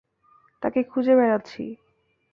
[0.63, 1.63] তাঁকে খুঁজে বেড়াচ্ছি।